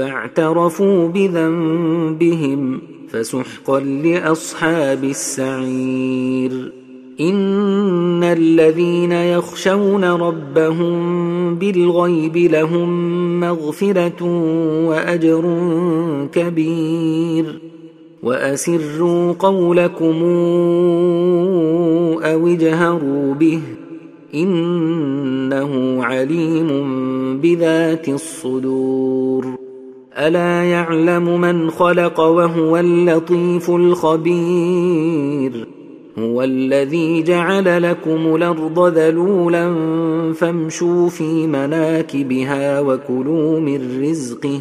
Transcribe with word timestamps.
فاعترفوا 0.00 1.08
بذنبهم 1.08 2.80
فسحقا 3.08 3.80
لأصحاب 3.80 5.04
السعير. 5.04 6.72
إن 7.20 8.24
الذين 8.24 9.12
يخشون 9.12 10.04
ربهم 10.04 11.54
بالغيب 11.54 12.36
لهم 12.36 12.90
مغفرة 13.40 14.24
وأجر 14.88 15.44
كبير. 16.32 17.60
وأسروا 18.22 19.32
قولكم 19.32 20.22
أو 22.22 22.46
اجهروا 22.46 23.34
به 23.34 23.60
إنه 24.34 26.04
عليم 26.04 26.68
بذات 27.40 28.08
الصدور. 28.08 29.69
ألا 30.18 30.64
يعلم 30.64 31.40
من 31.40 31.70
خلق 31.70 32.20
وهو 32.20 32.76
اللطيف 32.76 33.70
الخبير؟ 33.70 35.66
هو 36.18 36.42
الذي 36.42 37.22
جعل 37.22 37.82
لكم 37.82 38.34
الأرض 38.36 38.98
ذلولا 38.98 39.72
فامشوا 40.32 41.08
في 41.08 41.46
مناكبها 41.46 42.80
وكلوا 42.80 43.60
من 43.60 44.02
رزقه 44.02 44.60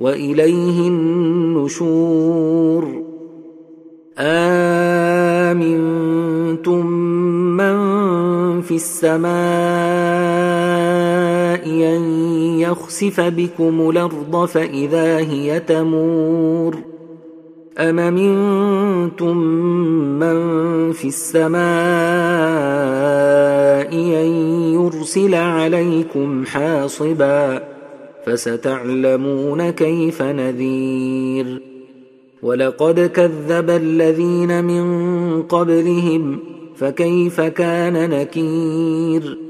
وإليه 0.00 0.88
النشور. 0.88 2.30
آمنتم 4.18 5.66
من 7.56 7.80
في 8.60 8.74
السماء 8.74 9.30
أن 11.96 12.19
يخسف 12.60 13.20
بكم 13.20 13.90
الأرض 13.90 14.44
فإذا 14.44 15.18
هي 15.18 15.60
تمور 15.60 16.78
أم 17.78 17.96
منتم 17.96 19.36
من 20.20 20.92
في 20.92 21.08
السماء 21.08 21.60
أن 23.92 24.30
يرسل 24.74 25.34
عليكم 25.34 26.46
حاصبا 26.46 27.62
فستعلمون 28.26 29.70
كيف 29.70 30.22
نذير 30.22 31.62
ولقد 32.42 33.00
كذب 33.00 33.70
الذين 33.70 34.64
من 34.64 35.42
قبلهم 35.42 36.38
فكيف 36.76 37.40
كان 37.40 38.10
نكير 38.10 39.49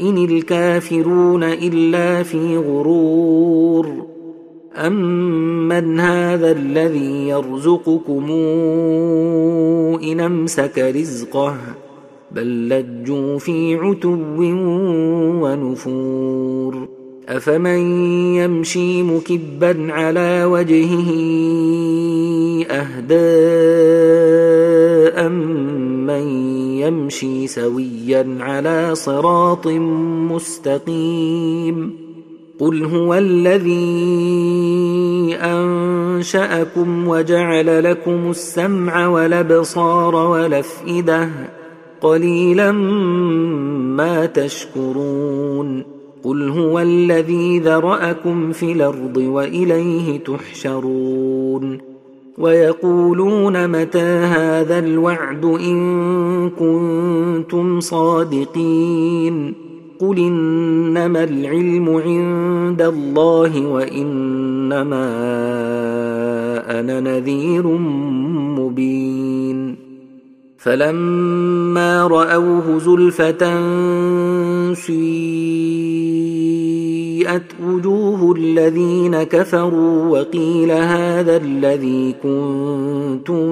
إن 0.00 0.24
الكافرون 0.24 1.42
إلا 1.42 2.22
في 2.22 2.56
غرور. 2.56 4.06
أمن 4.76 6.00
هذا 6.00 6.50
الذي 6.50 7.28
يرزقكم 7.28 8.30
إن 10.02 10.20
أمسك 10.20 10.78
رزقه 10.78 11.56
بل 12.30 12.68
لجوا 12.68 13.38
في 13.38 13.74
عتو 13.74 14.16
ونفور. 15.42 16.88
أفمن 17.28 17.78
يمشي 18.36 19.02
مكبا 19.02 19.92
على 19.92 20.44
وجهه 20.44 21.10
اهدى 22.70 23.16
امن 25.26 26.45
يمشي 26.80 27.46
سويا 27.46 28.36
على 28.40 28.94
صراط 28.94 29.66
مستقيم. 30.32 32.06
قل 32.60 32.84
هو 32.84 33.14
الذي 33.14 33.76
أنشأكم 35.36 37.08
وجعل 37.08 37.84
لكم 37.84 38.30
السمع 38.30 39.08
والأبصار 39.08 40.14
والأفئدة 40.14 41.30
قليلا 42.00 42.72
ما 42.72 44.26
تشكرون. 44.26 45.82
قل 46.24 46.48
هو 46.48 46.78
الذي 46.78 47.58
ذرأكم 47.58 48.52
في 48.52 48.72
الأرض 48.72 49.16
وإليه 49.16 50.18
تحشرون. 50.18 51.95
ويقولون 52.38 53.68
متى 53.68 53.98
هذا 54.04 54.78
الوعد 54.78 55.44
إن 55.44 56.50
كنتم 56.50 57.80
صادقين 57.80 59.54
قل 59.98 60.18
إنما 60.18 61.24
العلم 61.24 61.88
عند 61.88 62.82
الله 62.82 63.66
وإنما 63.66 65.06
أنا 66.80 67.00
نذير 67.00 67.66
مبين 68.58 69.76
فلما 70.58 72.06
رأوه 72.06 72.78
زلفة 72.78 73.58
سيئت 77.26 77.42
وجوه 77.66 78.32
الذين 78.36 79.22
كفروا 79.22 80.18
وقيل 80.18 80.70
هذا 80.70 81.36
الذي 81.36 82.14
كنتم 82.22 83.46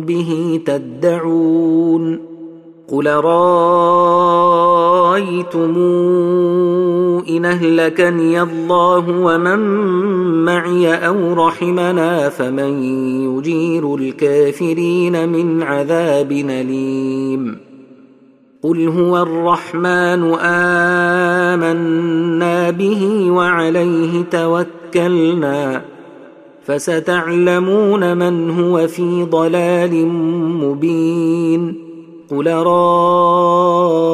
به 0.00 0.60
تدعون 0.66 2.20
قل 2.88 3.06
رأيتم 3.06 3.36
إن 7.28 7.44
أهلكني 7.44 8.42
الله 8.42 9.04
ومن 9.08 9.58
معي 10.44 10.94
أو 10.94 11.32
رحمنا 11.32 12.28
فمن 12.28 12.82
يجير 13.24 13.94
الكافرين 13.94 15.28
من 15.28 15.62
عذاب 15.62 16.32
أليم 16.32 17.69
قل 18.62 18.88
هو 18.88 19.22
الرحمن 19.22 20.34
امنا 21.54 22.70
به 22.70 23.30
وعليه 23.30 24.24
توكلنا 24.30 25.82
فستعلمون 26.66 28.16
من 28.16 28.50
هو 28.50 28.86
في 28.86 29.24
ضلال 29.24 30.06
مبين 30.62 31.89
قل 32.30 32.46
رايتم 32.46 34.10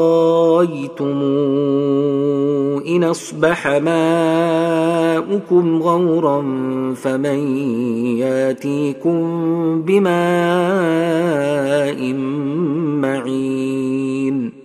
إن 2.88 3.04
أصبح 3.04 3.66
ماؤكم 3.68 5.02
غورا 5.82 6.42
فمن 6.94 7.56
ياتيكم 8.16 9.18
بماء 9.82 10.12
معين 13.02 14.55